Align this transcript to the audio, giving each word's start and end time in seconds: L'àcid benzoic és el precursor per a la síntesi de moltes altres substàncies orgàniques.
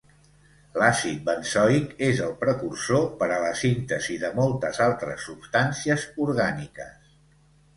L'àcid 0.83 1.19
benzoic 1.27 1.91
és 2.07 2.21
el 2.27 2.33
precursor 2.39 3.05
per 3.19 3.27
a 3.35 3.39
la 3.43 3.51
síntesi 3.61 4.17
de 4.25 4.33
moltes 4.41 4.81
altres 4.87 5.29
substàncies 5.29 6.09
orgàniques. 6.27 6.99